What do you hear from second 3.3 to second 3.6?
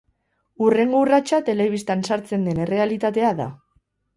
da.